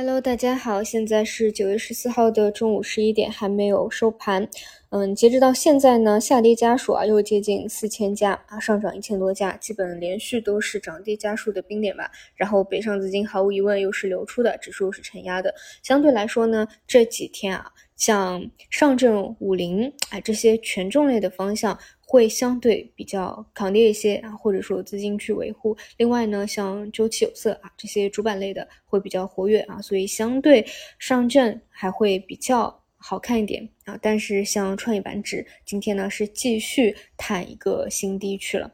[0.00, 4.48] Hello，大家好，现在是九月十四号的中午十一点，还没有收盘。
[4.90, 12.12] 嗯，截止到现在呢，下跌家数啊又接近四千家啊，上涨一千多家，基本连续都是涨跌家数的冰点吧。
[12.36, 15.52] 然后北上资金毫无疑问又是流出的，指数是承压的。
[15.82, 21.76] 相对来说呢，这几天啊，像上证五零啊这些权重类的方向。
[22.10, 25.76] 会相对比较抗跌一些啊，或者说资金去维护。
[25.98, 30.66] 另外呢，像周期有色啊这些主板类的会比较活跃啊，所以相对
[30.98, 33.98] 上证还会比较好看一点啊。
[34.00, 38.72] 但是像创业板指今天呢是继续探一个新低去了，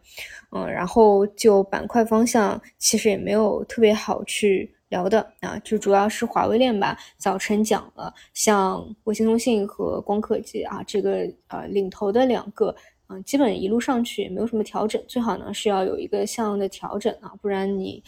[0.53, 6.97] 嗯，然后就板块方向其实也没有特别好去聊的啊，就主要是华为链吧。
[7.19, 12.73] 早晨讲了，像卫星通信和光刻机啊这个呃领头的两个。
[13.09, 18.03] 嗯，基本一路上去也没有什么调整，最好呢是要有一个向的调整啊，不然你。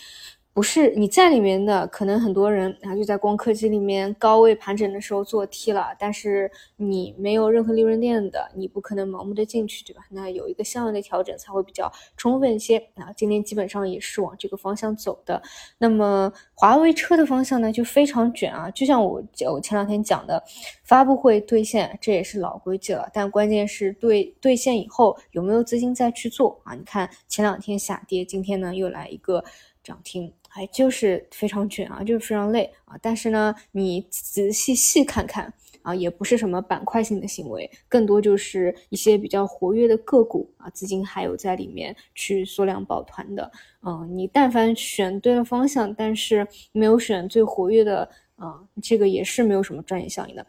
[0.55, 10.00] 不是你在里面的，可能很多人啊就在光刻机里面高位盘整的时候做 T 了，但是你没有任何利润链的，你不可能盲目的进去，对吧？
[10.08, 13.12] 那有一个相应的调整才会比较充分一些啊。
[13.14, 15.42] 今天基本上也是往这个方向走的。
[15.77, 20.42] 那么华为车的方向呢就非常卷啊，就像我我前两天讲的，
[20.87, 26.75] 发布会兑现这也是老规矩了，但关键是兑兑现以后有没有资金再去做啊？
[26.75, 29.45] 你看前两天下跌，今天呢又来一个
[29.83, 30.33] 涨停。
[30.51, 32.97] 哎，就是非常卷啊，就是非常累啊。
[33.03, 43.53] 但是呢，你仔细细看看啊，也不是什么板块性的行为，更多就是一些比较活跃的个股啊，资金还有在里面去缩量抱团的。
[43.83, 50.47] 嗯，你但凡选对了方向，但是没有选最活跃的啊，这个也是没有什么专业效应的。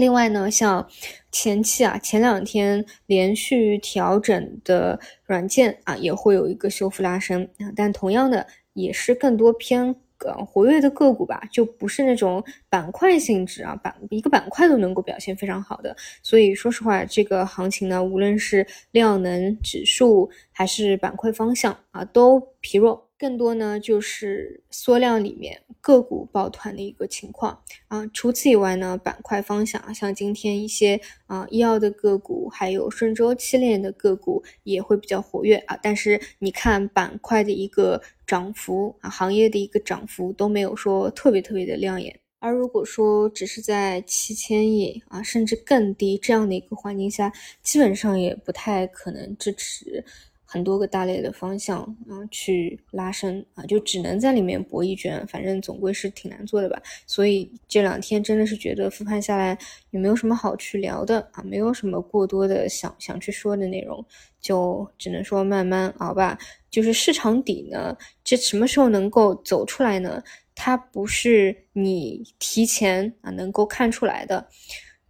[0.00, 0.88] 另外呢，像
[1.30, 8.46] 前期啊，前两天连续调整的软件啊，也会有一个修复拉升啊，但同样的。
[8.74, 9.84] 也是更多偏
[10.24, 15.94] 呃活跃的个股吧，就不是那种板块性质啊，板一个板块都能够表现非常好的。
[16.22, 23.09] 所以说实话，这个行情呢，无论是量能指数还是板块方向啊，都疲弱。
[23.20, 28.06] 更多呢就是缩量里面个股抱团的一个情况啊。
[28.14, 35.78] 除此以外呢，板块方向像今天一些啊医药的个股，还有顺周期链的个股也会比较活跃啊。
[35.82, 42.18] 但是你看板块的一个涨幅啊，行业的一个涨幅都没有说特别特别的亮眼。
[42.42, 47.30] 而如果说只是在七千亿啊，甚至更低这样的一个环境下，
[47.62, 50.02] 基本上也不太可能支持。
[50.52, 51.78] 很多个大类的方向
[52.08, 56.82] 啊，去拉伸啊，就只能在里面搏一卷，反正总归是挺难做的吧。
[57.06, 59.56] 所以这两天真的是觉得复盘下来
[59.92, 64.04] 也没有什么好去聊的啊，没有什么过多的想想去说的内容，
[64.40, 66.36] 就只能说慢慢熬吧。
[66.68, 70.20] 就是市场底呢，这什么时候能够走出来呢？
[70.56, 74.48] 它不是你提前啊能够看出来的。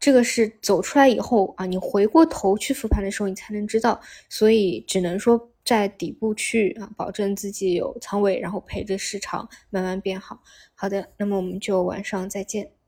[0.01, 4.01] 这个是走出来以后啊，你回过头去复盘的时候，你才能知道，
[4.31, 10.43] 所以只能说在底部去啊，保证自己有仓位，然后陪着市场慢慢变好。
[10.75, 12.80] 好的，那么我们就晚上再见。